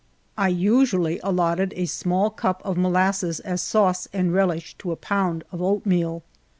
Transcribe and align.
I 0.35 0.47
usually 0.47 1.19
allotted 1.21 1.73
a 1.77 1.85
small 1.85 2.31
cup 2.31 2.63
of 2.65 2.75
molasses 2.75 3.39
as 3.41 3.61
sauce 3.61 4.07
and 4.11 4.33
relish 4.33 4.73
to 4.79 4.91
a 4.91 4.95
pound 4.95 5.43
of 5.51 5.61
oatmeal. 5.61 6.23